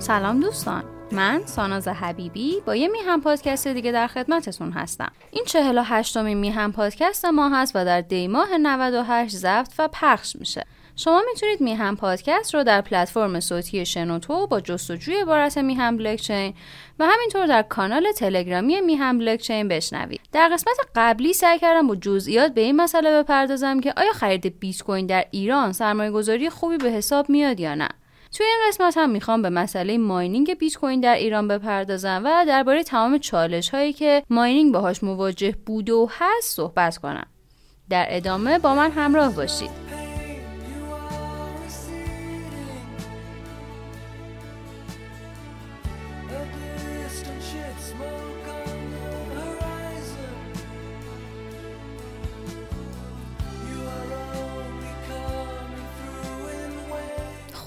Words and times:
سلام 0.00 0.40
دوستان. 0.40 0.84
من 1.12 1.42
ساناز 1.46 1.88
حبیبی 1.88 2.56
با 2.66 2.76
یه 2.76 2.88
میهم 2.88 3.20
پادکست 3.20 3.68
دیگه 3.68 3.92
در 3.92 4.06
خدمتتون 4.06 4.72
هستم. 4.72 5.12
این 5.30 5.44
48 5.44 6.16
می 6.16 6.34
میهم 6.34 6.72
پادکست 6.72 7.24
ما 7.24 7.48
هست 7.48 7.76
و 7.76 7.84
در 7.84 8.00
دی 8.00 8.28
ماه 8.28 8.56
98 8.58 9.36
ضبط 9.36 9.72
و 9.78 9.88
پخش 9.92 10.36
میشه. 10.36 10.64
شما 10.96 11.22
می‌تونید 11.28 11.60
میهم 11.60 11.96
پادکست 11.96 12.54
رو 12.54 12.64
در 12.64 12.80
پلتفرم 12.80 13.40
صوتی 13.40 13.86
شنوتو 13.86 14.46
با 14.46 14.60
جستجوی 14.60 15.14
عبارت 15.14 15.58
میهم 15.58 15.96
بلاکچین 15.96 16.54
و 16.98 17.06
همینطور 17.06 17.46
در 17.46 17.62
کانال 17.62 18.12
تلگرامی 18.12 18.80
میهم 18.80 19.18
بلاکچین 19.18 19.68
بشنوید. 19.68 20.20
در 20.32 20.48
قسمت 20.52 20.76
قبلی 20.94 21.32
سعی 21.32 21.58
کردم 21.58 21.86
با 21.86 21.96
جزئیات 21.96 22.54
به 22.54 22.60
این 22.60 22.76
مسئله 22.76 23.22
بپردازم 23.22 23.80
که 23.80 23.94
آیا 23.96 24.12
خرید 24.12 24.60
بیت 24.60 24.82
کوین 24.82 25.06
در 25.06 25.24
ایران 25.30 25.72
سرمایه 25.72 26.10
گذاری 26.10 26.50
خوبی 26.50 26.76
به 26.76 26.90
حساب 26.90 27.30
میاد 27.30 27.60
یا 27.60 27.74
نه. 27.74 27.88
توی 28.32 28.46
این 28.46 28.58
قسمت 28.68 28.96
هم 28.96 29.10
می‌خوام 29.10 29.42
به 29.42 29.50
مسئله 29.50 29.98
ماینینگ 29.98 30.58
بیت 30.58 30.76
کوین 30.76 31.00
در 31.00 31.14
ایران 31.14 31.48
بپردازم 31.48 32.22
و 32.24 32.44
درباره 32.48 32.82
تمام 32.84 33.18
چالش 33.18 33.70
هایی 33.70 33.92
که 33.92 34.22
ماینینگ 34.30 34.72
باهاش 34.72 35.04
مواجه 35.04 35.54
بود 35.66 35.90
و 35.90 36.08
هست 36.10 36.56
صحبت 36.56 36.98
کنم. 36.98 37.26
در 37.90 38.06
ادامه 38.08 38.58
با 38.58 38.74
من 38.74 38.90
همراه 38.90 39.34
باشید. 39.34 39.70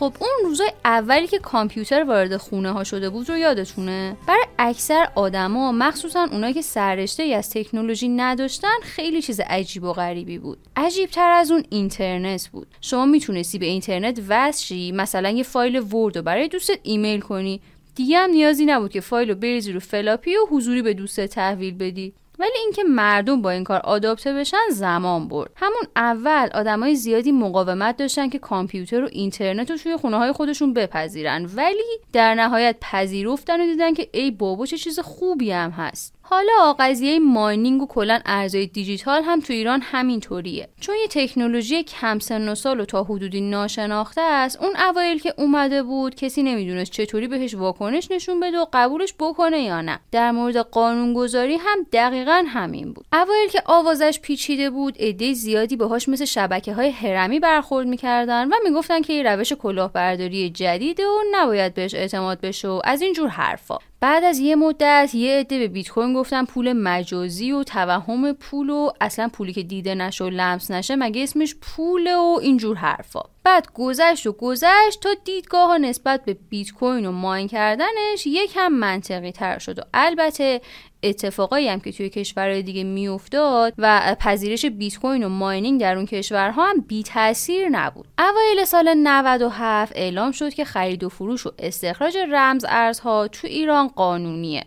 خب 0.03 0.13
اون 0.19 0.49
روزای 0.49 0.71
اولی 0.85 1.27
که 1.27 1.39
کامپیوتر 1.39 2.03
وارد 2.03 2.37
خونه 2.37 2.71
ها 2.71 2.83
شده 2.83 3.09
بود 3.09 3.29
رو 3.29 3.37
یادتونه؟ 3.37 4.17
برای 4.27 4.45
اکثر 4.59 5.07
آدما 5.15 5.71
مخصوصا 5.71 6.27
اونایی 6.31 6.53
که 6.53 6.61
سررشته 6.61 7.23
از 7.23 7.49
تکنولوژی 7.49 8.09
نداشتن 8.09 8.79
خیلی 8.81 9.21
چیز 9.21 9.39
عجیب 9.39 9.83
و 9.83 9.93
غریبی 9.93 10.37
بود. 10.37 10.57
عجیب 10.75 11.09
تر 11.09 11.31
از 11.31 11.51
اون 11.51 11.63
اینترنت 11.69 12.49
بود. 12.51 12.67
شما 12.81 13.05
می‌تونستی 13.05 13.57
به 13.57 13.65
اینترنت 13.65 14.19
وصل 14.29 14.91
مثلا 14.91 15.29
یه 15.29 15.43
فایل 15.43 15.79
ورد 15.93 16.17
رو 16.17 16.23
برای 16.23 16.47
دوستت 16.47 16.79
ایمیل 16.83 17.19
کنی. 17.19 17.61
دیگه 17.95 18.17
هم 18.17 18.29
نیازی 18.29 18.65
نبود 18.65 18.91
که 18.91 19.01
فایل 19.01 19.29
رو 19.29 19.35
بریزی 19.35 19.71
رو 19.71 19.79
فلاپی 19.79 20.35
و 20.35 20.45
حضوری 20.49 20.81
به 20.81 20.93
دوستت 20.93 21.25
تحویل 21.25 21.77
بدی. 21.77 22.13
ولی 22.43 22.57
اینکه 22.63 22.83
مردم 22.83 23.41
با 23.41 23.49
این 23.49 23.63
کار 23.63 23.79
آداپته 23.79 24.33
بشن 24.33 24.69
زمان 24.71 25.27
برد. 25.27 25.51
همون 25.55 25.83
اول 25.95 26.49
آدمای 26.53 26.95
زیادی 26.95 27.31
مقاومت 27.31 27.97
داشتن 27.97 28.29
که 28.29 28.39
کامپیوتر 28.39 29.03
و 29.03 29.09
اینترنت 29.11 29.71
رو 29.71 29.77
توی 29.77 29.97
خونه 29.97 30.17
های 30.17 30.31
خودشون 30.31 30.73
بپذیرن. 30.73 31.49
ولی 31.55 31.99
در 32.13 32.35
نهایت 32.35 32.75
پذیرفتن 32.81 33.61
و 33.61 33.65
دیدن 33.65 33.93
که 33.93 34.09
ای 34.13 34.31
بابا 34.31 34.65
چه 34.65 34.77
چیز 34.77 34.99
خوبی 34.99 35.51
هم 35.51 35.71
هست. 35.71 36.15
حالا 36.25 36.75
قضیه 36.79 37.19
mining 37.19 37.81
و 37.81 37.87
کلا 37.87 38.19
ارزهای 38.25 38.67
دیجیتال 38.67 39.23
هم 39.23 39.39
تو 39.39 39.53
ایران 39.53 39.81
همینطوریه. 39.83 40.69
چون 40.79 40.95
یه 40.95 41.07
تکنولوژی 41.09 41.83
کم 41.83 42.19
سن 42.19 42.49
و 42.49 42.55
سال 42.55 42.79
و 42.79 42.85
تا 42.85 43.03
حدودی 43.03 43.41
ناشناخته 43.41 44.21
است 44.21 44.63
اون 44.63 44.75
اوایل 44.75 45.19
که 45.19 45.33
اومده 45.37 45.83
بود 45.83 46.15
کسی 46.15 46.43
نمی‌دونست 46.43 46.91
چطوری 46.91 47.27
بهش 47.27 47.53
واکنش 47.55 48.11
نشون 48.11 48.39
بده 48.39 48.59
و 48.59 48.65
قبولش 48.73 49.13
بکنه 49.19 49.61
یا 49.61 49.81
نه. 49.81 49.99
در 50.11 50.31
مورد 50.31 50.57
قانونگذاری 50.57 51.55
هم 51.55 51.85
دقیقا 51.93 52.45
همین 52.47 52.93
بود. 52.93 53.05
اوایل 53.13 53.49
که 53.49 53.61
آوازش 53.65 54.19
پیچیده 54.21 54.69
بود 54.69 54.97
عده 54.99 55.33
زیادی 55.33 55.75
باهاش 55.75 56.09
مثل 56.09 56.25
شبکه 56.25 56.73
های 56.73 56.89
هرمی 56.89 57.39
برخورد 57.39 57.87
می‌کردن 57.87 58.47
و 58.47 58.55
می‌گفتن 58.63 59.01
که 59.01 59.13
یه 59.13 59.23
روش 59.23 59.53
کلاهبرداری 59.53 60.49
جدیده 60.49 61.03
و 61.03 61.19
نباید 61.31 61.73
بهش 61.73 61.95
اعتماد 61.95 62.41
بشه 62.41 62.67
و 62.67 62.81
از 62.83 63.01
اینجور 63.01 63.27
حرفا. 63.27 63.77
بعد 64.03 64.23
از 64.23 64.39
یه 64.39 64.55
مدت 64.55 65.09
یه 65.13 65.39
عده 65.39 65.59
به 65.59 65.67
بیت 65.67 65.89
کوین 65.89 66.13
گفتن 66.13 66.45
پول 66.45 66.73
مجازی 66.73 67.51
و 67.51 67.63
توهم 67.63 68.33
پول 68.33 68.69
و 68.69 68.91
اصلا 69.01 69.29
پولی 69.33 69.53
که 69.53 69.63
دیده 69.63 69.95
نشه 69.95 70.23
و 70.23 70.29
لمس 70.29 70.71
نشه 70.71 70.95
مگه 70.95 71.23
اسمش 71.23 71.55
پول 71.61 72.15
و 72.15 72.39
اینجور 72.41 72.77
حرفا. 72.77 73.21
بعد 73.43 73.67
گذشت 73.73 74.27
و 74.27 74.31
گذشت 74.31 74.99
تا 75.01 75.09
دیدگاه 75.25 75.67
ها 75.67 75.77
نسبت 75.77 76.25
به 76.25 76.37
بیت 76.49 76.71
کوین 76.71 77.05
و 77.05 77.11
ماین 77.11 77.47
کردنش 77.47 78.25
یکم 78.25 78.67
منطقی 78.67 79.31
تر 79.31 79.59
شد 79.59 79.79
و 79.79 79.81
البته 79.93 80.61
اتفاقایی 81.03 81.67
هم 81.67 81.79
که 81.79 81.91
توی 81.91 82.09
کشورهای 82.09 82.63
دیگه 82.63 82.83
میافتاد 82.83 83.73
و 83.77 84.15
پذیرش 84.19 84.65
بیت 84.65 84.99
کوین 84.99 85.23
و 85.23 85.29
ماینینگ 85.29 85.81
در 85.81 85.95
اون 85.95 86.05
کشورها 86.05 86.69
هم 86.69 86.81
بی 86.81 87.03
تاثیر 87.03 87.69
نبود. 87.69 88.07
اوایل 88.19 88.65
سال 88.65 88.93
97 88.93 89.93
اعلام 89.95 90.31
شد 90.31 90.53
که 90.53 90.65
خرید 90.65 91.03
و 91.03 91.09
فروش 91.09 91.47
و 91.47 91.51
استخراج 91.59 92.17
رمز 92.17 92.65
ارزها 92.69 93.27
تو 93.27 93.47
ایران 93.47 93.87
قانونیه. 93.87 94.63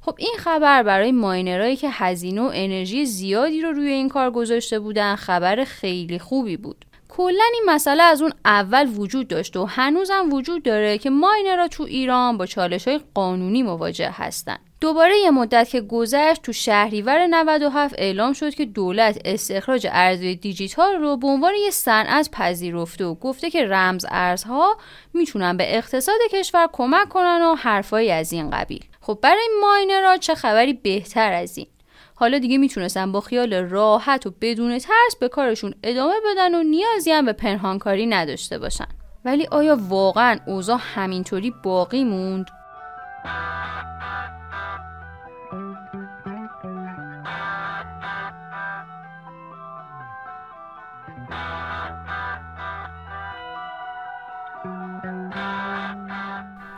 خب 0.00 0.14
این 0.18 0.34
خبر 0.38 0.82
برای 0.82 1.12
ماینرایی 1.12 1.76
که 1.76 1.88
هزینه 1.90 2.40
و 2.40 2.50
انرژی 2.54 3.06
زیادی 3.06 3.60
رو 3.60 3.72
روی 3.72 3.88
این 3.88 4.08
کار 4.08 4.30
گذاشته 4.30 4.78
بودن 4.78 5.16
خبر 5.16 5.64
خیلی 5.64 6.18
خوبی 6.18 6.56
بود. 6.56 6.84
کلا 7.08 7.44
این 7.54 7.62
مسئله 7.66 8.02
از 8.02 8.22
اون 8.22 8.32
اول 8.44 8.88
وجود 8.96 9.28
داشت 9.28 9.56
و 9.56 9.64
هنوزم 9.64 10.32
وجود 10.32 10.62
داره 10.62 10.98
که 10.98 11.10
ماینرها 11.10 11.68
تو 11.68 11.82
ایران 11.82 12.38
با 12.38 12.46
چالش 12.46 12.88
های 12.88 13.00
قانونی 13.14 13.62
مواجه 13.62 14.10
هستن. 14.12 14.58
دوباره 14.80 15.18
یه 15.18 15.30
مدت 15.30 15.68
که 15.68 15.80
گذشت 15.80 16.42
تو 16.42 16.52
شهریور 16.52 17.26
97 17.26 17.94
اعلام 17.98 18.32
شد 18.32 18.54
که 18.54 18.64
دولت 18.64 19.18
استخراج 19.24 19.86
ارزهای 19.90 20.34
دیجیتال 20.34 20.94
رو 20.94 21.16
به 21.16 21.26
عنوان 21.26 21.54
یه 21.54 21.70
صنعت 21.70 22.30
پذیرفته 22.30 23.04
و 23.04 23.14
گفته 23.14 23.50
که 23.50 23.66
رمز 23.66 24.06
ارزها 24.08 24.76
می‌تونن 25.14 25.56
به 25.56 25.76
اقتصاد 25.76 26.18
کشور 26.30 26.68
کمک 26.72 27.08
کنن 27.08 27.42
و 27.42 27.54
حرفایی 27.54 28.10
از 28.10 28.32
این 28.32 28.50
قبیل. 28.50 28.84
خب 29.00 29.18
برای 29.22 29.48
ماینرها 29.60 30.16
چه 30.16 30.34
خبری 30.34 30.72
بهتر 30.72 31.32
از 31.32 31.58
این؟ 31.58 31.66
حالا 32.14 32.38
دیگه 32.38 32.58
می‌تونستن 32.58 33.12
با 33.12 33.20
خیال 33.20 33.54
راحت 33.54 34.26
و 34.26 34.32
بدون 34.40 34.78
ترس 34.78 35.16
به 35.20 35.28
کارشون 35.28 35.74
ادامه 35.82 36.14
بدن 36.30 36.54
و 36.54 36.62
نیازی 36.62 37.10
هم 37.10 37.26
به 37.26 37.32
پنهانکاری 37.32 38.06
نداشته 38.06 38.58
باشن. 38.58 38.88
ولی 39.24 39.46
آیا 39.46 39.78
واقعا 39.88 40.38
اوضاع 40.46 40.78
همینطوری 40.94 41.54
باقی 41.64 42.04
موند؟ 42.04 42.46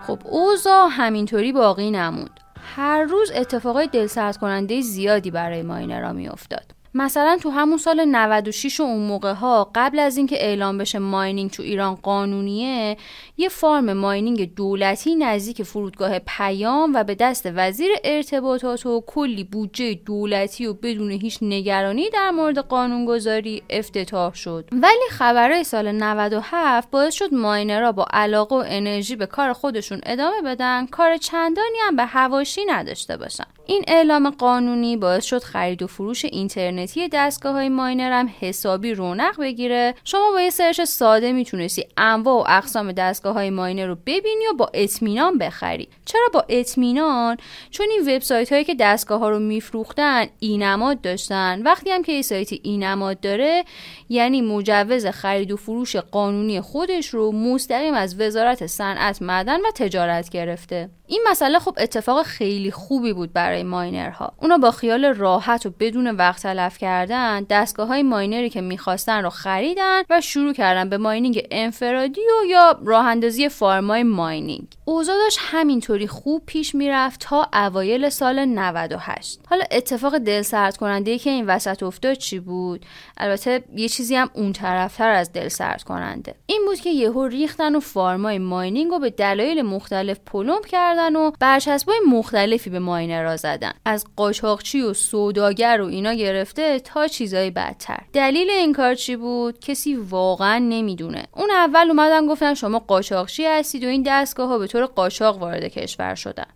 خب 0.09 0.19
اوضاع 0.25 0.89
همینطوری 0.91 1.53
باقی 1.53 1.91
نموند. 1.91 2.41
هر 2.77 3.03
روز 3.03 3.31
اتفاقای 3.35 3.87
دلسرد 3.87 4.37
کننده 4.37 4.81
زیادی 4.81 5.31
برای 5.31 5.63
ماینرا 5.63 6.13
میافتاد. 6.13 6.78
مثلا 6.95 7.39
تو 7.43 7.51
همون 7.51 7.79
سال 7.79 8.05
96 8.05 8.81
و 8.81 8.83
اون 8.83 9.07
موقع 9.07 9.33
ها 9.33 9.71
قبل 9.75 9.99
از 9.99 10.17
اینکه 10.17 10.45
اعلام 10.45 10.79
بشه 10.79 10.99
ماینینگ 10.99 11.51
تو 11.51 11.63
ایران 11.63 11.95
قانونیه 11.95 12.97
یه 13.37 13.49
فارم 13.49 13.93
ماینینگ 13.93 14.55
دولتی 14.55 15.15
نزدیک 15.15 15.63
فرودگاه 15.63 16.19
پیام 16.19 16.93
و 16.95 17.05
به 17.05 17.15
دست 17.15 17.49
وزیر 17.55 17.91
ارتباطات 18.05 18.87
و 18.87 19.05
کلی 19.07 19.45
بودجه 19.45 19.95
دولتی 19.95 20.67
و 20.67 20.75
بدون 20.75 21.11
هیچ 21.11 21.39
نگرانی 21.43 22.11
در 22.11 22.31
مورد 22.31 22.59
قانونگذاری 22.59 23.63
افتتاح 23.71 24.35
شد. 24.35 24.69
ولی 24.73 25.09
خبرهای 25.11 25.65
سال 25.65 25.93
97 25.93 26.91
باعث 26.91 27.15
شد 27.15 27.35
ماینرها 27.35 27.93
با 27.93 28.07
علاقه 28.11 28.57
و 28.57 28.65
انرژی 28.67 29.17
به 29.17 29.27
کار 29.27 29.53
خودشون 29.53 30.01
ادامه 30.07 30.43
بدن. 30.43 30.87
کار 30.87 31.17
چندانی 31.17 31.79
هم 31.87 31.97
به 31.97 32.05
هواشی 32.05 32.61
نداشته 32.65 33.17
باشن. 33.17 33.45
این 33.71 33.85
اعلام 33.89 34.31
قانونی 34.31 34.97
باعث 34.97 35.25
شد 35.25 35.43
خرید 35.43 35.83
و 35.83 35.87
فروش 35.87 36.25
اینترنتی 36.25 37.09
دستگاه 37.09 37.53
های 37.53 37.69
ماینر 37.69 38.13
هم 38.13 38.31
حسابی 38.41 38.95
رونق 38.95 39.41
بگیره. 39.41 39.95
شما 40.05 40.31
با 40.33 40.41
یه 40.41 40.51
search 40.51 40.81
ساده 40.81 41.33
می‌تونستی 41.33 41.85
انواع 41.97 42.37
و 42.37 42.45
اقسام 42.49 42.93
دستگاه 42.93 43.35
های 43.35 43.51
ماینر 43.51 43.87
رو 43.87 43.95
ببینی 44.07 44.47
و 44.51 44.55
با 44.55 44.71
اطمینان 44.75 45.39
بخری. 45.39 45.89
چرا 46.05 46.29
با 46.33 46.45
اطمینان؟ 46.49 47.37
چون 47.71 47.87
این 47.91 48.17
وبسایت 48.17 48.53
هایی 48.53 48.65
که 48.65 48.75
دستگاه 48.75 49.21
ها 49.21 49.31
رو 49.31 49.39
میفروختن 49.39 50.27
اینماد 50.39 51.01
داشتن. 51.01 51.63
وقتی 51.63 51.91
هم 51.91 52.03
که 52.03 52.13
یه 52.13 52.23
سایت 52.23 52.51
اینماد 52.63 53.21
داره 53.21 53.65
یعنی 54.09 54.41
مجوز 54.41 55.07
خرید 55.07 55.53
و 55.53 55.57
فروش 55.57 55.97
قانونی 55.97 56.61
خودش 56.61 57.09
رو 57.09 57.33
مستقیم 57.33 57.95
از 57.95 58.21
وزارت 58.21 58.67
صنعت 58.67 59.23
معدن 59.23 59.61
و 59.61 59.71
تجارت 59.75 60.29
گرفته. 60.29 60.91
این 61.07 61.25
مسئله 61.31 61.59
خب 61.59 61.75
اتفاق 61.79 62.23
خیلی 62.23 62.71
خوبی 62.71 63.13
بود 63.13 63.33
برای 63.33 63.58
ماینرها. 63.63 64.33
اونا 64.43 64.59
با 64.59 64.71
خیال 64.71 65.05
راحت 65.05 65.67
و 65.67 65.71
بدون 65.81 66.11
وقت 66.11 66.43
تلف 66.43 66.79
کردن 66.79 67.47
دستگاه 67.51 67.89
های 67.89 68.03
ماینری 68.03 68.51
که 68.51 68.61
می‌خواستن 68.61 69.23
رو 69.23 69.31
خریدن 69.31 70.03
و 70.11 70.21
شروع 70.21 70.53
کردن 70.53 70.89
به 70.89 70.99
mining 70.99 71.47
انفرادی 71.51 72.21
و 72.21 72.47
یا 72.47 72.79
راه 72.85 73.07
اندازی 73.07 73.49
farm 73.49 73.85
های 73.85 74.03
ماینینگ. 74.03 74.67
اوضاع 74.85 75.17
داشت 75.17 75.39
همینطوری 75.41 76.07
خوب 76.07 76.43
پیش 76.47 76.75
می‌رفت 76.75 77.21
تا 77.21 77.49
اوایل 77.53 78.09
سال 78.09 78.45
98 78.45 79.41
حالا 79.51 79.65
اتفاق 79.71 80.19
دل 80.19 80.43
سرد 80.43 80.77
کننده 80.77 81.19
که 81.19 81.31
این 81.31 81.47
وسط 81.47 81.83
افتاد 81.83 82.15
چی 82.15 82.39
بود؟ 82.39 82.87
البته 83.17 83.65
یه 83.77 83.89
چیزی 83.89 84.15
هم 84.15 84.31
اون 84.35 84.53
طرفتر 84.53 85.11
از 85.11 85.33
دل 85.33 85.49
سرد 85.49 85.83
کننده. 85.83 86.35
این 86.47 86.63
بود 86.67 86.81
که 86.81 86.91
یهو 86.91 87.25
ریختن 87.25 87.77
و 87.77 87.81
فارمای 87.81 88.39
ماینینگ 88.39 88.91
رو 88.91 88.99
به 88.99 89.11
دلایل 89.11 89.63
مختلف 89.63 90.19
پلمپ 90.27 90.67
کردن 90.67 91.17
و 91.17 91.31
برچسبای 91.41 91.99
مختلفی 92.09 92.71
به 92.71 92.79
ماینرها 92.79 93.37
زدن. 93.49 93.73
از 93.85 94.05
قاچاقچی 94.17 94.83
و 94.83 94.95
سوداگر 94.95 95.81
و 95.81 95.87
اینا 95.87 96.13
گرفته 96.13 96.81
تا 96.81 97.07
چیزای 97.07 97.51
بدتر. 97.51 97.99
دلیل 98.13 98.51
این 98.51 98.73
کار 98.73 98.95
چی 98.95 99.17
بود؟ 99.17 99.61
کسی 99.61 99.95
واقعا 99.95 100.59
نمی‌دونه. 100.59 101.25
اون 101.37 101.51
اول 101.51 101.87
اومدن 101.89 102.27
گفتن 102.27 102.55
شما 102.55 102.79
قاچاقچی 102.79 103.47
هستید 103.47 103.85
و 103.85 103.89
این 103.89 104.03
دستگاه 104.07 104.49
ها 104.49 104.59
به 104.59 104.67
طور 104.67 104.87
قاچاق 104.87 105.39
وارد 105.39 105.65
کشور 105.65 106.15
شدن. 106.15 106.47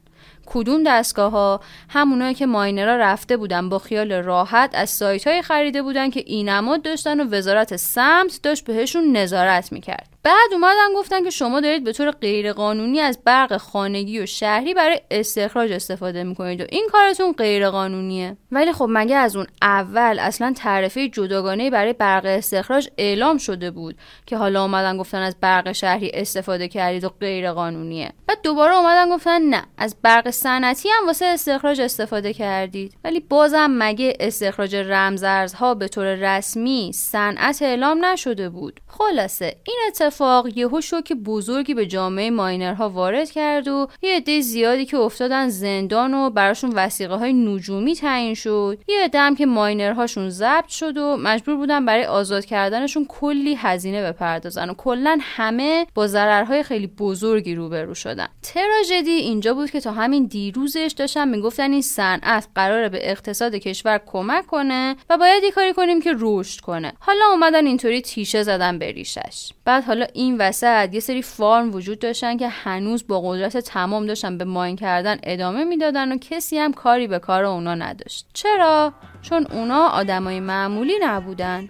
کدوم 0.47 0.83
دستگاه 0.87 1.33
ها 1.33 1.61
همونایی 1.89 2.35
که 2.35 2.47
ماینرها 2.47 2.97
رفته 2.97 3.37
بودن 3.37 3.69
با 3.69 3.79
خیال 3.79 4.13
راحت 4.13 4.71
از 4.75 4.91
سایت 4.91 5.27
های 5.27 5.43
خریده 5.43 5.83
بودن 5.83 6.11
که 6.11 6.23
اینماد 6.27 6.83
داشتن 6.83 7.21
و 7.21 7.37
وزارت 7.37 7.77
سمت 7.77 8.41
داشت 8.43 8.65
بهشون 8.65 9.17
نظارت 9.17 9.73
می‌کرد. 9.73 10.12
بعد 10.25 10.53
اومدن 10.53 10.95
گفتن 10.97 11.25
که 11.25 11.31
شما 11.31 11.61
دارید 11.61 11.85
به 11.85 11.93
طور 11.93 12.11
غیرقانونی 12.11 13.01
از 13.01 13.19
برق 13.25 13.57
خانگی 13.57 14.21
و 14.21 14.27
شهری 14.27 14.75
برای 14.75 15.01
استخراج 15.11 15.73
استفاده 15.73 16.25
می‌کنید 16.25 16.61
و 16.61 16.65
این 16.71 16.89
کارتون 16.93 17.33
غیرقانونیه. 17.33 18.37
ولی 18.53 18.73
خب 18.73 18.87
مگه 18.91 19.17
از 19.17 19.37
اون 19.37 19.47
اول 19.63 20.19
اصلا 20.21 20.53
تعرفه 20.57 21.09
جداگانه 21.09 21.71
برای 21.71 21.93
برق 21.93 22.25
استخراج 22.25 22.89
اعلام 22.99 23.39
شده 23.39 23.71
بود 23.71 23.97
که 24.27 24.37
حالا 24.37 24.63
اومدن 24.63 24.99
گفتن 24.99 25.23
از 25.23 25.37
برق 25.41 25.73
شهری 25.73 26.11
استفاده 26.15 26.69
کردید 26.69 27.05
و 27.05 27.09
غیرقانونیه؟ 27.09 28.13
بعد 28.27 28.39
دوباره 28.43 28.77
اومدن 28.77 29.11
گفتن 29.11 29.43
نه 29.43 29.63
از 29.79 29.97
برق 30.03 30.31
صنعتی 30.31 30.89
هم 30.89 31.07
واسه 31.07 31.25
استخراج 31.25 31.81
استفاده 31.81 32.33
کردید. 32.33 32.95
ولی 33.05 33.21
بازم 33.21 33.71
مگه 33.71 34.17
استخراج 34.21 34.77
رمزارزها 34.77 35.75
به 35.75 35.89
طور 35.89 36.15
رسمی 36.15 36.93
صنعت 36.95 37.63
اعلام 37.63 38.05
نشده 38.05 38.49
بود؟ 38.49 38.81
خلاصه 38.87 39.57
این 39.65 39.77
اتفاق 39.89 40.12
یهو 40.55 40.81
شوک 40.81 41.13
بزرگی 41.13 41.75
به 41.75 41.87
جامعه 41.87 42.31
ماینرها 42.31 42.89
وارد 42.89 43.31
کرد 43.31 43.69
و 43.69 43.89
یه 44.03 44.17
عده 44.17 44.41
زیادی 44.41 44.87
که 44.87 44.97
افتادن 44.97 45.49
زندان 45.49 46.15
و 46.15 46.31
براشون 46.31 46.73
وسیقه 46.75 47.15
های 47.15 47.33
نجومی 47.33 47.95
تعیین 47.95 48.35
شد. 48.35 48.79
یه 48.89 49.05
عده 49.05 49.21
هم 49.21 49.37
که 49.37 49.47
ماینرهاشون 49.47 50.31
ضبط 50.31 50.69
شد 50.69 50.99
و 50.99 51.17
مجبور 51.17 51.57
بودن 51.57 51.87
برای 51.87 52.05
آزاد 52.05 52.45
کردنشون 52.45 53.07
کلی 53.09 53.55
هزینه 53.55 54.03
بپردازن 54.03 54.71
و 54.71 54.75
کلا 54.75 55.19
همه 55.21 55.87
با 55.95 56.07
ضررهای 56.07 56.63
خیلی 56.63 56.87
بزرگی 56.87 57.55
روبرو 57.55 57.95
شدن. 57.95 58.29
تراژدی 58.43 59.11
اینجا 59.11 59.55
بود 59.55 59.71
که 59.71 59.81
تا 59.81 59.93
همین 59.93 60.27
دیروزش 60.27 60.95
داشتن 60.97 61.29
می‌گفتن 61.29 61.73
این 61.73 61.83
صنعت 61.83 62.49
قراره 62.55 62.89
به 62.89 63.11
اقتصاد 63.11 63.55
کشور 63.55 64.01
کمک 64.07 64.47
کنه 64.47 64.97
و 65.11 65.19
باید 65.19 65.45
یه 65.45 65.51
کاری 65.51 65.73
کنیم 65.73 66.01
که 66.01 66.15
رشد 66.19 66.61
کنه. 66.61 66.93
حالا 67.01 67.25
اومدن 67.33 67.67
اینطوری 67.67 68.01
تیشه 68.01 68.43
زدن 68.43 68.79
بریشش 68.79 69.53
بعد 69.65 69.85
این 70.15 70.37
وسط 70.39 70.89
یه 70.93 71.01
سری 71.01 71.23
فارم 71.23 71.75
وجود 71.75 71.99
داشتن 71.99 72.37
که 72.37 72.49
هنوز 72.49 73.07
با 73.07 73.21
قدرت 73.21 73.57
تمام 73.57 74.07
داشتن 74.07 74.39
به 74.39 74.45
ماین 74.45 74.77
کردن 74.77 75.17
ادامه 75.23 75.65
می‌دادن 75.65 76.13
و 76.13 76.19
کسی 76.19 76.59
هم 76.59 76.73
کاری 76.73 77.07
به 77.07 77.19
کار 77.19 77.45
اونا 77.45 77.75
نداشت. 77.75 78.27
چرا؟ 78.33 78.93
چون 79.23 79.47
اونا 79.53 79.89
آدمای 79.89 80.41
معمولی 80.41 80.95
نبودن. 81.03 81.69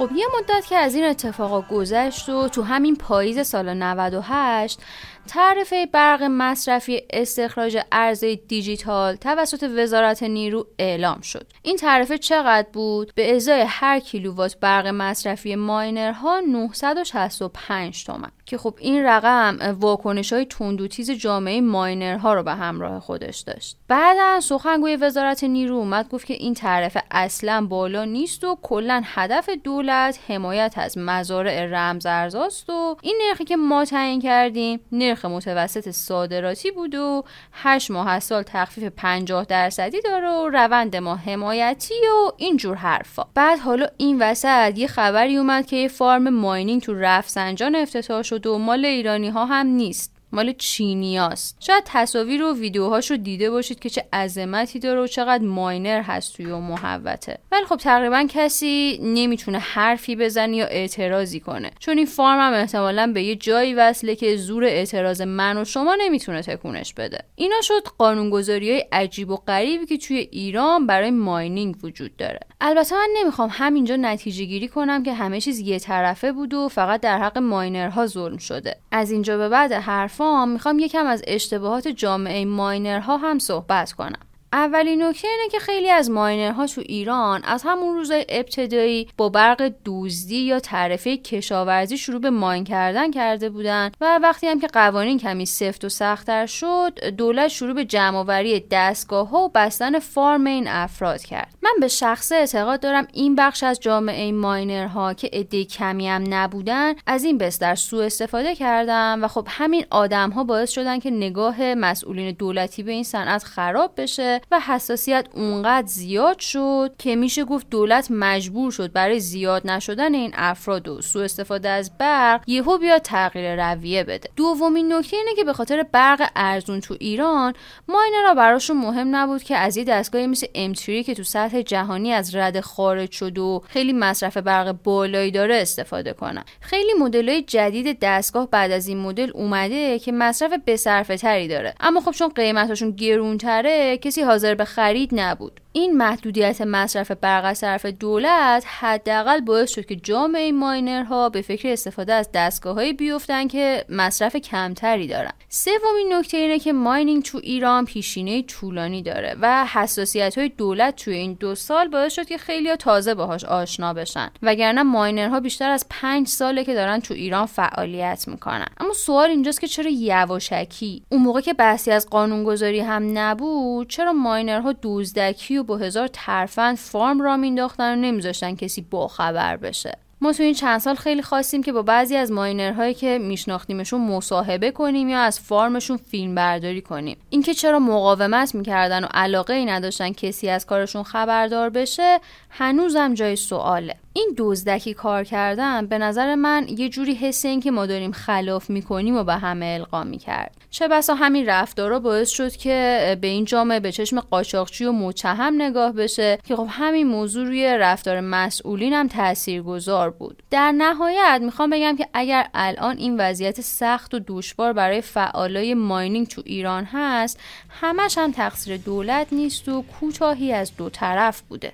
خب 0.00 0.12
یه 0.12 0.26
مدت 0.38 0.66
که 0.66 0.76
از 0.76 0.94
این 0.94 1.04
اتفاقا 1.04 1.60
گذشت 1.60 2.28
و 2.28 2.48
تو 2.48 2.62
همین 2.62 2.96
پاییز 2.96 3.46
سال 3.46 3.74
98 3.74 4.80
تعرفه 5.30 5.86
برق 5.86 6.22
مصرفی 6.22 7.02
استخراج 7.10 7.78
ارزهای 7.92 8.36
دیجیتال 8.36 9.16
توسط 9.16 9.70
وزارت 9.76 10.22
نیرو 10.22 10.66
اعلام 10.78 11.20
شد. 11.20 11.46
این 11.62 11.76
تعرفه 11.76 12.18
چقدر 12.18 12.66
بود؟ 12.72 13.12
به 13.14 13.36
ازای 13.36 13.64
هر 13.68 14.00
کیلووات 14.00 14.56
برق 14.60 14.86
مصرفی 14.86 15.54
ماینرها 15.56 16.40
965 16.40 18.04
تومن. 18.04 18.30
که 18.50 18.58
خب 18.58 18.74
این 18.78 19.04
رقم 19.04 19.76
واکنش 19.80 20.32
های 20.32 20.44
تندوتیز 20.44 21.10
جامعه 21.10 21.60
ماینرها 21.60 22.34
رو 22.34 22.42
به 22.42 22.54
همراه 22.54 23.00
خودش 23.00 23.38
داشت 23.38 23.76
بعدا 23.88 24.40
سخنگوی 24.40 24.96
وزارت 24.96 25.44
نیرو 25.44 25.76
اومد 25.76 26.08
گفت 26.08 26.26
که 26.26 26.34
این 26.34 26.54
تعرفه 26.54 27.02
اصلا 27.10 27.66
بالا 27.66 28.04
نیست 28.04 28.44
و 28.44 28.58
کلا 28.62 29.02
هدف 29.04 29.48
دولت 29.48 30.18
حمایت 30.28 30.74
از 30.76 30.98
مزارع 30.98 31.66
رمزارزاست 31.66 32.70
و 32.70 32.96
این 33.02 33.20
نرخی 33.28 33.44
که 33.44 33.56
ما 33.56 33.84
تعیین 33.84 34.20
کردیم 34.20 34.80
نرخ 34.92 35.19
متوسط 35.28 35.90
صادراتی 35.90 36.70
بود 36.70 36.94
و 36.94 37.24
8 37.52 37.90
ماه 37.90 38.20
سال 38.20 38.42
تخفیف 38.42 38.84
50 38.84 39.44
درصدی 39.44 40.00
داره 40.00 40.28
و 40.28 40.48
روند 40.48 40.96
ما 40.96 41.16
حمایتی 41.16 41.94
و 41.94 42.32
اینجور 42.36 42.76
حرفا. 42.76 43.26
بعد 43.34 43.58
حالا 43.58 43.86
این 43.96 44.22
وسط 44.22 44.78
یه 44.78 44.86
خبری 44.86 45.36
اومد 45.36 45.66
که 45.66 45.76
یه 45.76 45.88
فارم 45.88 46.28
ماینینگ 46.28 46.82
تو 46.82 46.94
رفسنجان 46.94 47.76
افتتاح 47.76 48.22
شد 48.22 48.46
و 48.46 48.58
مال 48.58 48.84
ایرانی 48.84 49.28
ها 49.28 49.46
هم 49.46 49.66
نیست. 49.66 50.19
مال 50.32 50.52
چینیاست 50.52 51.56
شاید 51.60 51.84
تصاویر 51.86 52.42
و 52.42 52.54
ویدیوهاش 52.54 53.10
رو 53.10 53.16
دیده 53.16 53.50
باشید 53.50 53.78
که 53.78 53.90
چه 53.90 54.04
عظمتی 54.12 54.78
داره 54.78 55.00
و 55.00 55.06
چقدر 55.06 55.44
ماینر 55.44 56.00
هست 56.00 56.36
توی 56.36 56.46
و 56.46 56.58
محوته 56.58 57.38
ولی 57.52 57.64
خب 57.64 57.76
تقریبا 57.76 58.26
کسی 58.28 59.00
نمی‌تونه 59.02 59.58
حرفی 59.58 60.16
بزنه 60.16 60.56
یا 60.56 60.66
اعتراضی 60.66 61.40
کنه. 61.40 61.70
چون 61.78 61.96
این 61.96 62.06
فارم 62.06 62.40
هم 62.40 62.60
احتمالا 62.60 63.12
به 63.14 63.22
یه 63.22 63.36
جایی 63.36 63.74
وصله 63.74 64.14
که 64.14 64.36
زور 64.36 64.64
اعتراض 64.64 65.20
من 65.20 65.58
و 65.58 65.64
شما 65.64 65.96
نمی‌تونه 66.00 66.42
تکونش 66.42 66.94
بده. 66.94 67.18
اینا 67.36 67.60
شد 67.62 67.82
قانونگذاری 67.98 68.70
های 68.70 68.84
عجیب 68.92 69.30
و 69.30 69.36
غریبی 69.36 69.86
که 69.86 69.98
توی 69.98 70.16
ایران 70.16 70.86
برای 70.86 71.10
ماینینگ 71.10 71.84
وجود 71.84 72.16
داره. 72.16 72.40
البته 72.60 72.94
من 72.94 73.08
نمی‌خوام 73.20 73.50
همینجا 73.52 73.96
نتیجه 73.96 74.44
گیری 74.44 74.68
کنم 74.68 75.02
که 75.02 75.12
همه 75.12 75.40
چیز 75.40 75.58
یه 75.58 75.78
طرفه 75.78 76.32
بود 76.32 76.54
و 76.54 76.68
فقط 76.68 77.00
در 77.00 77.18
حق 77.18 77.38
ماینرها 77.38 78.06
ظلم 78.06 78.38
شده. 78.38 78.76
از 78.92 79.10
اینجا 79.10 79.36
به 79.38 79.48
بعد 79.48 79.72
حرف 79.72 80.19
می‌خوام 80.48 80.78
یکم 80.78 81.06
از 81.06 81.22
اشتباهات 81.26 81.88
جامعه 81.88 82.44
ماینرها 82.44 83.16
هم 83.16 83.38
صحبت 83.38 83.92
کنم. 83.92 84.29
اولین 84.52 85.02
نکته 85.02 85.28
اینه 85.28 85.48
که 85.50 85.58
خیلی 85.58 85.90
از 85.90 86.10
ماینرها 86.10 86.66
تو 86.66 86.80
ایران 86.80 87.40
از 87.44 87.62
همون 87.66 87.96
روزای 87.96 88.26
ابتدایی 88.28 89.08
با 89.16 89.28
برق 89.28 89.72
دوزدی 89.84 90.38
یا 90.38 90.60
تعرفه 90.60 91.16
کشاورزی 91.16 91.98
شروع 91.98 92.20
به 92.20 92.30
ماین 92.30 92.64
کردن 92.64 93.10
کرده 93.10 93.50
بودن 93.50 93.90
و 94.00 94.18
وقتی 94.22 94.46
هم 94.46 94.60
که 94.60 94.66
قوانین 94.66 95.18
کمی 95.18 95.46
سفت 95.46 95.84
و 95.84 95.88
سختتر 95.88 96.46
شد 96.46 97.04
دولت 97.16 97.48
شروع 97.48 97.74
به 97.74 97.84
جمعآوری 97.84 98.64
دستگاه 98.70 99.28
ها 99.28 99.38
و 99.38 99.48
بستن 99.54 99.98
فارم 99.98 100.46
این 100.46 100.68
افراد 100.68 101.22
کرد. 101.22 101.54
من 101.62 101.70
به 101.80 101.88
شخص 101.88 102.32
اعتقاد 102.32 102.80
دارم 102.80 103.06
این 103.12 103.34
بخش 103.34 103.62
از 103.62 103.80
جامعه 103.80 104.32
ماینرها 104.32 105.14
که 105.14 105.30
عده 105.32 105.64
کمی 105.64 106.08
هم 106.08 106.24
نبودن 106.28 106.94
از 107.06 107.24
این 107.24 107.38
بستر 107.38 107.74
سوء 107.74 108.04
استفاده 108.04 108.54
کردن 108.54 109.20
و 109.20 109.28
خب 109.28 109.46
همین 109.50 109.84
آدم 109.90 110.30
ها 110.30 110.44
باعث 110.44 110.70
شدن 110.70 110.98
که 110.98 111.10
نگاه 111.10 111.74
مسئولین 111.74 112.30
دولتی 112.30 112.82
به 112.82 112.92
این 112.92 113.04
صنعت 113.04 113.44
خراب 113.44 113.92
بشه 113.96 114.39
و 114.50 114.60
حساسیت 114.60 115.26
اونقدر 115.34 115.86
زیاد 115.86 116.38
شد 116.38 116.94
که 116.98 117.16
میشه 117.16 117.44
گفت 117.44 117.70
دولت 117.70 118.10
مجبور 118.10 118.70
شد 118.70 118.92
برای 118.92 119.20
زیاد 119.20 119.70
نشدن 119.70 120.14
این 120.14 120.32
افراد 120.34 120.88
و 120.88 121.02
سوء 121.02 121.24
استفاده 121.24 121.68
از 121.68 121.98
برق 121.98 122.42
یهو 122.46 122.78
بیاد 122.78 123.02
تغییر 123.02 123.72
رویه 123.72 124.04
بده. 124.04 124.30
دومین 124.36 124.92
نکته 124.92 125.16
اینه 125.16 125.34
که 125.36 125.44
به 125.44 125.52
خاطر 125.52 125.82
برق 125.82 126.30
ارزون 126.36 126.80
تو 126.80 126.96
ایران 127.00 127.52
ماینرها 127.88 128.34
براشون 128.34 128.76
مهم 128.76 129.16
نبود 129.16 129.42
که 129.42 129.56
از 129.56 129.76
یه 129.76 129.84
دستگاهی 129.84 130.26
مثل 130.26 130.46
امتری 130.54 131.04
که 131.04 131.14
تو 131.14 131.22
سطح 131.22 131.62
جهانی 131.62 132.12
از 132.12 132.34
رد 132.34 132.60
خارج 132.60 133.10
شد 133.10 133.38
و 133.38 133.62
خیلی 133.68 133.92
مصرف 133.92 134.36
برق 134.36 134.72
بالایی 134.84 135.30
داره 135.30 135.54
استفاده 135.54 136.12
کنن. 136.12 136.44
خیلی 136.60 136.92
مدل‌های 137.00 137.42
جدید 137.42 137.98
دستگاه 138.02 138.50
بعد 138.50 138.70
از 138.70 138.88
این 138.88 138.98
مدل 138.98 139.30
اومده 139.34 139.98
که 139.98 140.12
مصرف 140.12 140.52
بصرفه 140.66 141.16
تری 141.16 141.48
داره. 141.48 141.74
اما 141.80 142.00
خب 142.00 142.10
چون 142.10 142.28
قیمتاشون 142.28 142.90
گرونتره 142.90 143.98
کسی 143.98 144.22
حاضر 144.30 144.54
به 144.54 144.64
خرید 144.64 145.10
نبود. 145.12 145.60
این 145.72 145.96
محدودیت 145.96 146.60
مصرف 146.60 147.10
برق 147.10 147.44
از 147.44 147.60
طرف 147.60 147.86
دولت 147.86 148.64
حداقل 148.80 149.40
باعث 149.40 149.70
شد 149.70 149.86
که 149.86 149.96
جامعه 149.96 150.52
ماینرها 150.52 151.28
به 151.28 151.42
فکر 151.42 151.68
استفاده 151.68 152.12
از 152.12 152.28
دستگاههایی 152.34 152.92
بیفتن 152.92 153.48
که 153.48 153.84
مصرف 153.88 154.36
کمتری 154.36 155.06
دارن. 155.06 155.30
سومین 155.48 156.12
نکته 156.12 156.36
اینه 156.36 156.58
که 156.58 156.72
ماینینگ 156.72 157.22
تو 157.22 157.38
ایران 157.42 157.84
پیشینه 157.84 158.42
طولانی 158.42 159.02
داره 159.02 159.36
و 159.40 159.66
حساسیت 159.66 160.38
های 160.38 160.48
دولت 160.48 160.96
توی 160.96 161.14
این 161.14 161.36
دو 161.40 161.54
سال 161.54 161.88
باعث 161.88 162.12
شد 162.12 162.26
که 162.26 162.38
خیلی 162.38 162.76
تازه 162.76 163.14
باهاش 163.14 163.44
آشنا 163.44 163.94
بشن. 163.94 164.30
وگرنه 164.42 164.82
ماینرها 164.82 165.40
بیشتر 165.40 165.70
از 165.70 165.86
پنج 165.90 166.28
ساله 166.28 166.64
که 166.64 166.74
دارن 166.74 167.00
تو 167.00 167.14
ایران 167.14 167.46
فعالیت 167.46 168.24
می‌کنن. 168.28 168.66
اما 168.80 168.92
سوال 168.92 169.30
اینجاست 169.30 169.60
که 169.60 169.68
چرا 169.68 169.90
یواشکی؟ 169.90 171.02
اون 171.08 171.22
موقع 171.22 171.40
که 171.40 171.54
بحثی 171.54 171.90
از 171.90 172.10
قانونگذاری 172.10 172.80
هم 172.80 173.18
نبود 173.18 173.88
چرا 173.90 174.12
ماینرها 174.20 174.74
دزدکی 174.82 175.58
و 175.58 175.62
با 175.62 175.76
هزار 175.76 176.08
ترفند 176.12 176.76
فارم 176.76 177.22
را 177.22 177.36
مینداختن 177.36 177.92
و 177.92 178.00
نمیذاشتن 178.00 178.56
کسی 178.56 178.80
باخبر 178.80 179.56
بشه. 179.56 179.98
ما 180.22 180.32
تو 180.32 180.42
این 180.42 180.54
چند 180.54 180.80
سال 180.80 180.94
خیلی 180.94 181.22
خواستیم 181.22 181.62
که 181.62 181.72
با 181.72 181.82
بعضی 181.82 182.16
از 182.16 182.32
ماینرهایی 182.32 182.94
که 182.94 183.18
میشناختیمشون 183.18 184.00
مصاحبه 184.00 184.70
کنیم 184.70 185.08
یا 185.08 185.20
از 185.20 185.40
فارمشون 185.40 185.96
فیلم 185.96 186.34
برداری 186.34 186.80
کنیم. 186.80 187.16
اینکه 187.30 187.54
چرا 187.54 187.78
مقاومت 187.78 188.54
می‌کردن 188.54 189.04
و 189.04 189.08
علاقه 189.14 189.54
ای 189.54 189.64
نداشتن 189.64 190.12
کسی 190.12 190.48
از 190.48 190.66
کارشون 190.66 191.02
خبردار 191.02 191.70
بشه 191.70 192.20
هنوزم 192.50 193.14
جای 193.14 193.36
سواله. 193.36 193.94
این 194.12 194.34
دزدکی 194.36 194.94
کار 194.94 195.24
کردن 195.24 195.86
به 195.86 195.98
نظر 195.98 196.34
من 196.34 196.66
یه 196.68 196.88
جوری 196.88 197.14
حس 197.14 197.44
این 197.44 197.60
که 197.60 197.70
ما 197.70 197.86
داریم 197.86 198.12
خلاف 198.12 198.70
می‌کنیم 198.70 199.16
و 199.16 199.24
به 199.24 199.34
همه 199.34 199.66
القا 199.66 200.04
می‌کرد. 200.04 200.56
چه 200.70 200.88
بسا 200.88 201.14
همین 201.14 201.46
رفتارا 201.46 201.98
باعث 201.98 202.30
شد 202.30 202.52
که 202.52 203.18
به 203.20 203.26
این 203.26 203.44
جامعه 203.44 203.80
به 203.80 203.92
چشم 203.92 204.20
قاچاقچی 204.20 204.84
و 204.84 204.92
متهم 204.92 205.54
نگاه 205.58 205.92
بشه 205.92 206.38
که 206.44 206.56
خب 206.56 206.66
همین 206.70 207.06
موضوع 207.06 207.46
روی 207.46 207.78
رفتار 207.78 208.20
مسئولین 208.20 208.92
هم 208.92 209.08
تاثیرگذار 209.08 210.10
بود. 210.10 210.42
در 210.50 210.72
نهایت 210.72 211.40
می‌خوام 211.42 211.70
بگم 211.70 211.96
که 211.96 212.08
اگر 212.14 212.46
الان 212.54 212.96
این 212.96 213.16
وضعیت 213.20 213.60
سخت 213.60 214.14
و 214.14 214.20
دشوار 214.26 214.72
برای 214.72 215.00
فعالای 215.00 215.74
ماینینگ 215.74 216.26
تو 216.26 216.42
ایران 216.44 216.84
هست 216.84 217.40
همش 217.68 218.18
هم 218.18 218.32
تقصیر 218.32 218.76
دولت 218.76 219.26
نیست 219.32 219.68
و 219.68 219.82
کوتاهی 219.82 220.52
از 220.52 220.76
دو 220.76 220.90
طرف 220.90 221.40
بوده. 221.40 221.72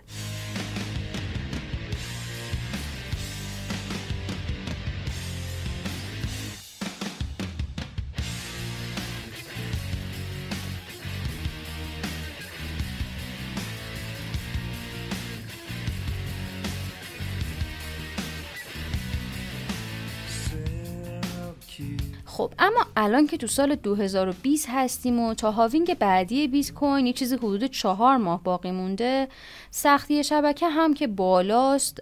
you. 21.78 21.96
خب 22.36 22.52
اما 22.58 22.86
الان 22.96 23.26
که 23.26 23.36
تو 23.36 23.46
سال 23.46 23.74
2020 23.74 24.68
هستیم 24.70 25.20
و 25.20 25.34
تا 25.34 25.50
halving 25.50 25.98
بعدی 25.98 26.48
بیت 26.48 26.72
کوین 26.72 27.06
یه 27.06 27.12
چیزی 27.12 27.36
حدود 27.36 27.64
چهار 27.64 28.16
ماه 28.16 28.42
باقی 28.42 28.70
مونده 28.70 29.28
سختی 29.70 30.24
شبکه 30.24 30.68
هم 30.68 30.94
که 30.94 31.06
بالاست 31.06 31.98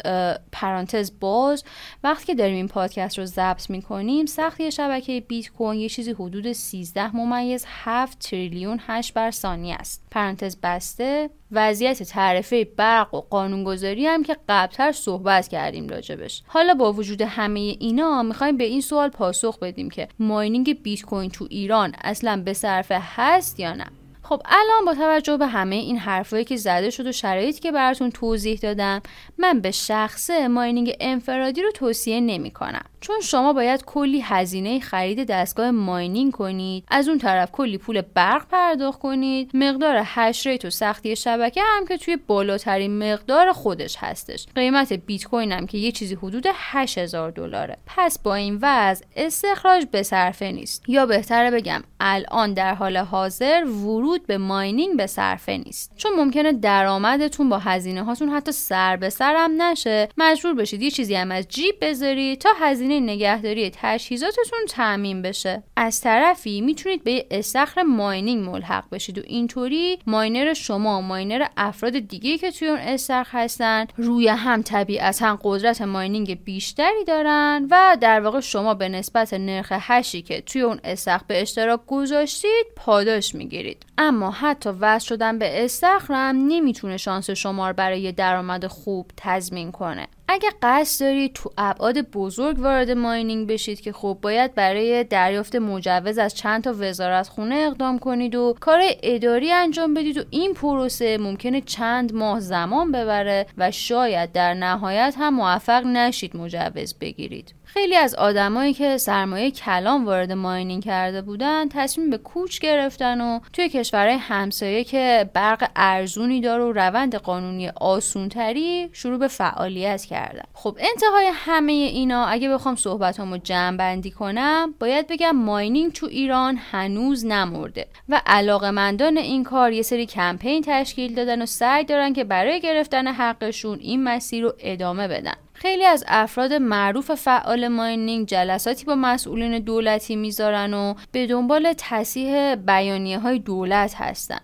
پرانتز 0.52 1.12
باز 1.20 1.64
وقتی 2.04 2.26
که 2.26 2.34
داریم 2.34 2.54
این 2.54 2.68
پادکست 2.68 3.18
رو 3.18 3.24
ضبط 3.24 3.70
می‌کنیم 3.70 4.26
سختی 4.26 4.72
شبکه 4.72 5.20
بیت 5.20 5.52
کوین 5.52 5.80
یه 5.80 5.88
چیزی 5.88 6.12
حدود 6.12 6.52
13 6.52 7.16
ممیز 7.16 7.64
7 7.68 8.18
تریلیون 8.18 8.80
8 8.86 9.14
بر 9.14 9.30
ثانیه 9.30 9.74
است. 9.74 10.02
پرانتز 10.10 10.56
بسته 10.62 11.30
وضعیت 11.52 12.02
تعرفه 12.02 12.64
برق 12.64 13.14
و 13.14 13.20
قانونگذاری 13.20 14.06
هم 14.06 14.22
که 14.22 14.36
قبلتر 14.48 14.92
صحبت 14.92 15.48
کردیم 15.48 15.88
راجبش. 15.88 16.42
حالا 16.46 16.74
با 16.74 16.92
وجود 16.92 17.22
همه 17.22 17.60
اینا 17.60 18.22
می‌خوایم 18.22 18.56
به 18.56 18.64
این 18.64 18.80
سوال 18.80 19.08
پاسخ 19.08 19.58
بدیم 19.58 19.90
که 19.90 20.08
mining 20.24 20.82
بیت 20.82 21.02
کوین 21.02 21.30
تو 21.30 21.46
ایران 21.50 21.94
اصلا 22.04 22.42
به 22.44 22.52
صرفه 22.52 23.02
هست 23.16 23.60
یا 23.60 23.74
نه؟ 23.74 23.86
خب 24.24 24.42
الان 24.44 24.84
با 24.86 24.94
توجه 24.94 25.36
به 25.36 25.46
همه 25.46 25.76
این 25.76 25.98
حرفایی 25.98 26.44
که 26.44 26.56
زده 26.56 26.90
شد 26.90 27.06
و 27.06 27.12
شرایطی 27.12 27.60
که 27.60 27.72
براتون 27.72 28.10
توضیح 28.10 28.58
دادم 28.58 29.02
من 29.38 29.60
به 29.60 29.70
شخصه 29.70 30.48
mining 30.48 30.96
انفرادی 31.00 31.62
رو 31.62 31.70
توصیه 31.70 32.20
نمی 32.20 32.50
کنم 32.50 32.84
چون 33.00 33.20
شما 33.20 33.52
باید 33.52 33.84
کلی 33.84 34.20
هزینه 34.20 34.80
خرید 34.80 35.26
دستگاه 35.26 35.70
mining 35.70 36.32
کنید 36.32 36.84
از 36.88 37.08
اون 37.08 37.18
طرف 37.18 37.52
کلی 37.52 37.78
پول 37.78 38.00
برق 38.00 38.46
پرداخت 38.48 38.98
کنید 38.98 39.50
مقدار 39.54 40.02
hash 40.04 40.46
rate 40.46 40.64
و 40.64 40.70
سختی 40.70 41.16
شبکه 41.16 41.60
هم 41.64 41.86
که 41.86 41.96
توی 41.96 42.16
بالاترین 42.16 43.12
مقدار 43.12 43.52
خودش 43.52 43.96
هستش. 43.98 44.46
قیمت 44.54 44.92
بیت 44.92 45.24
کوین 45.24 45.52
هم 45.52 45.66
که 45.66 45.78
یه 45.78 45.92
چیزی 45.92 46.14
حدود 46.14 46.46
8000 46.54 47.30
دلاره. 47.30 47.76
پس 47.86 48.18
با 48.18 48.34
این 48.34 48.58
وضع 48.62 49.04
استخراج 49.16 49.84
به 49.84 50.02
صرفه 50.02 50.52
نیست. 50.52 50.88
یا 50.88 51.06
بهتره 51.06 51.50
بگم 51.50 51.82
الان 52.00 52.54
در 52.54 52.74
حال 52.74 52.96
حاضر 52.96 53.64
ورود 53.64 54.13
به 54.22 54.38
mining 54.38 54.96
به 54.96 55.06
صرفه 55.06 55.56
نیست. 55.56 55.92
چون 55.96 56.12
ممکنه 56.16 56.52
درآمدتون 56.52 57.48
با 57.48 57.58
هزینه 57.58 58.02
هاتون 58.04 58.28
حتی 58.28 58.52
سر 58.52 58.96
به 58.96 59.10
سرم 59.10 59.62
نشه. 59.62 60.08
مجبور 60.16 60.54
بشید 60.54 60.82
یه 60.82 60.90
چیزی 60.90 61.14
هم 61.14 61.30
از 61.30 61.48
جیب 61.48 61.74
بذارید 61.80 62.38
تا 62.38 62.48
هزینه 62.60 63.00
نگهداری 63.00 63.70
تجهیزاتتون 63.74 64.58
تأمین 64.68 65.22
بشه. 65.22 65.62
از 65.76 66.00
طرفی 66.00 66.60
می‌تونید 66.60 67.04
به 67.04 67.26
استخر 67.30 67.82
mining 67.82 68.50
ملحق 68.50 68.84
بشید 68.92 69.18
و 69.18 69.22
اینطوری 69.26 69.98
ماینر 70.06 70.54
شما 70.54 71.00
ماینر 71.00 71.46
افراد 71.56 71.98
دیگه 71.98 72.38
که 72.38 72.50
توی 72.50 72.68
اون 72.68 72.78
استخر 72.78 73.38
هستن 73.38 73.86
روی 73.96 74.28
هم 74.28 74.62
طبیعتا 74.62 75.38
قدرت 75.42 75.82
mining 75.82 76.44
بیشتری 76.44 77.04
دارن 77.06 77.68
و 77.70 77.96
در 78.00 78.20
واقع 78.20 78.40
شما 78.40 78.74
به 78.74 78.88
نسبت 78.88 79.34
نرخ 79.34 79.68
hash 79.70 80.12
ی 80.12 80.22
که 80.22 80.40
توی 80.40 80.62
اون 80.62 80.80
استخر 80.84 81.24
به 81.26 81.42
اشتراک 81.42 81.80
گذاشتید 81.86 82.66
پاداش 82.76 83.34
می‌گیرید. 83.34 83.84
اما 84.08 84.30
حتی 84.30 84.70
وصل 84.70 85.06
شدن 85.06 85.38
به 85.38 85.64
استخرم 85.64 86.36
نمی‌تونه 86.36 86.96
شانس 86.96 87.30
شما 87.30 87.72
برای 87.72 88.12
درآمد 88.12 88.66
خوب 88.66 89.10
تضمین 89.16 89.72
کنه. 89.72 90.06
اگه 90.28 90.48
قصد 90.62 91.04
دارید 91.04 91.32
تو 91.32 91.50
ابعاد 91.58 92.00
بزرگ 92.00 92.58
وارد 92.58 92.90
mining 92.90 93.48
بشید 93.48 93.80
که 93.80 93.92
خب 93.92 94.18
باید 94.22 94.54
برای 94.54 95.04
دریافت 95.04 95.56
مجوز 95.56 96.18
از 96.18 96.34
چند 96.34 96.64
تا 96.64 96.74
وزارت 96.78 97.28
خونه 97.28 97.54
اقدام 97.54 97.98
کنید 97.98 98.34
و 98.34 98.54
کار 98.60 98.80
اداری 99.02 99.52
انجام 99.52 99.94
بدید 99.94 100.18
و 100.18 100.24
این 100.30 100.54
پروسه 100.54 101.18
ممکنه 101.18 101.60
چند 101.60 102.14
ماه 102.14 102.40
زمان 102.40 102.92
ببره 102.92 103.46
و 103.58 103.70
شاید 103.70 104.32
در 104.32 104.54
نهایت 104.54 105.14
هم 105.18 105.34
موفق 105.34 105.86
نشید 105.86 106.36
مجوز 106.36 106.94
بگیرید. 106.94 107.54
خیلی 107.64 107.96
از 107.96 108.14
آدمایی 108.14 108.72
که 108.72 108.96
سرمایه 108.96 109.50
کلان 109.50 110.04
وارد 110.04 110.32
ماینینگ 110.32 110.84
کرده 110.84 111.22
بودن 111.22 111.68
تصمیم 111.68 112.10
به 112.10 112.18
کوچ 112.18 112.60
گرفتن 112.60 113.20
و 113.20 113.40
توی 113.52 113.68
کشورهای 113.68 114.16
همسایه 114.16 114.84
که 114.84 115.30
برق 115.34 115.70
ارزونی 115.76 116.40
داره 116.40 116.64
و 116.64 116.72
روند 116.72 117.14
قانونی 117.14 117.68
آسونتری 117.68 118.88
شروع 118.92 119.18
به 119.18 119.28
فعالیت 119.28 120.04
کردن 120.04 120.13
خب 120.54 120.76
انتهای 120.80 121.30
همه 121.34 121.72
اینا 121.72 122.26
اگه 122.26 122.48
بخوام 122.48 122.76
صحبتامو 122.76 123.36
جمع 123.36 123.76
بندی 123.76 124.10
کنم 124.10 124.74
باید 124.80 125.06
بگم 125.06 125.30
ماینینگ 125.30 125.92
تو 125.92 126.06
ایران 126.06 126.58
هنوز 126.70 127.26
نمرده 127.26 127.86
و 128.08 128.22
علاقمندان 128.26 129.16
این 129.16 129.44
کار 129.44 129.72
یه 129.72 129.82
سری 129.82 130.06
کمپین 130.06 130.62
تشکیل 130.66 131.14
دادن 131.14 131.42
و 131.42 131.46
سعی 131.46 131.84
دارن 131.84 132.12
که 132.12 132.24
برای 132.24 132.60
گرفتن 132.60 133.06
حقشون 133.06 133.78
این 133.78 134.04
مسیر 134.04 134.44
رو 134.44 134.52
ادامه 134.58 135.08
بدن. 135.08 135.34
خیلی 135.52 135.84
از 135.84 136.04
افراد 136.08 136.52
معروف 136.52 137.14
فعال 137.14 137.68
ماینینگ 137.68 138.26
جلساتی 138.26 138.84
با 138.84 138.94
مسئولین 138.94 139.58
دولتی 139.58 140.16
می‌ذارن 140.16 140.74
و 140.74 140.94
به 141.12 141.26
دنبال 141.26 141.74
تصیح 141.78 142.54
بیانیه 142.54 143.18
های 143.18 143.38
دولت 143.38 143.94
هستن. 143.94 144.40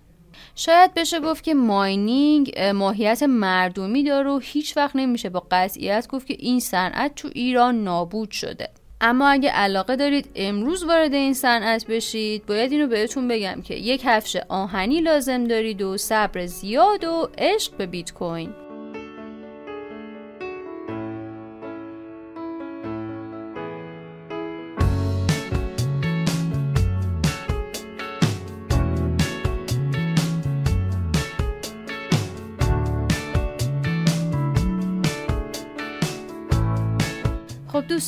شاید 0.55 0.95
بشه 0.95 1.21
گفت 1.21 1.45
که 1.45 1.55
ماینینگ 1.55 2.61
ماهیت 2.75 3.23
مردمی 3.23 4.05
داره 4.05 4.31
و 4.31 4.39
هیچ 4.43 4.77
وقت 4.77 4.97
نمیشه 4.97 5.29
با 5.29 5.47
قطعیت 5.51 6.09
گفت 6.09 6.27
که 6.27 6.37
این 6.39 6.61
صنعت 6.61 7.15
تو 7.15 7.29
ایران 7.35 7.85
نابود 7.85 8.31
شده. 8.31 8.69
اما 9.01 9.29
اگه 9.29 9.51
علاقه 9.51 9.97
دارید 9.97 10.31
امروز 10.35 10.85
وارد 10.85 11.15
این 11.15 11.35
صنعت 11.35 11.87
بشید 11.87 12.47
باید 12.47 12.73
اینو 12.73 12.87
بهتون 12.87 13.29
بگم 13.29 13.63
که 13.65 13.75
یک 13.75 14.03
هفش 14.05 14.37
آهنی 14.49 15.01
لازم 15.01 15.45
دارید 15.45 15.83
و 15.83 15.97
صبر 15.97 16.47
زیاد 16.47 17.05
و 17.05 17.29
عشق 17.39 17.77
به 17.77 17.87
بیت 17.87 18.13
کوین. 18.13 18.51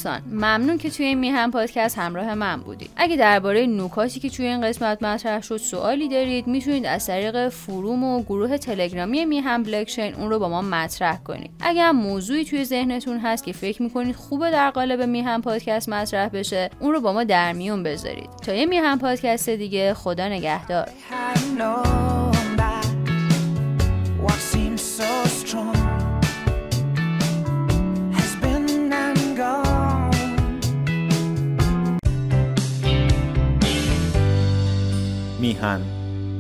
دوستان 0.03 0.23
ممنون 0.31 0.79
که 0.79 0.91
توی 0.91 1.07
این 1.07 1.19
میهم 1.19 1.51
پادکست 1.51 1.99
همراه 1.99 2.35
من 2.35 2.57
بودید. 2.61 2.91
اگه 2.97 3.17
درباره 3.17 3.67
نکاتی 3.67 4.21
که 4.21 4.31
توی 4.31 4.47
این 4.47 4.61
قسمت 4.61 5.03
مطرح 5.03 5.43
شد 5.43 5.57
سوالی 5.57 6.09
دارید 6.09 6.47
می‌تونید 6.47 6.87
از 6.87 7.07
طریق 7.07 7.49
فروم 7.49 8.05
و 8.05 8.23
گروه 8.23 8.59
تلگرامی 8.59 9.25
میهم 9.25 9.63
بلکچین 9.63 10.15
اون 10.15 10.31
رو 10.31 10.39
با 10.39 10.49
ما 10.49 10.63
مطرح 10.63 11.17
کنید. 11.17 11.51
اگر 11.61 11.91
موضوعی 11.91 12.45
توی 12.45 12.65
ذهنتون 12.65 13.19
هست 13.19 13.45
که 13.45 13.53
فکر 13.53 13.83
می‌کنید 13.83 14.17
خوبه 14.17 14.51
در 14.51 14.71
قالب 14.71 15.03
میهم 15.03 15.43
پادکست 15.43 15.89
مطرح 15.89 16.29
بشه 16.29 16.71
اون 16.81 16.93
رو 16.93 17.01
با 17.01 17.13
ما 17.13 17.25
در 17.25 17.53
میون 17.53 17.83
بذارید. 17.83 18.31
تا 18.47 18.53
یه 18.53 18.67
میهم 18.67 18.99
پادکست 18.99 19.49
دیگه 19.51 19.95
خدا 19.95 20.29
نگهدار. 20.29 20.89
میهن 35.63 35.81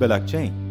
بلاکچین. 0.00 0.61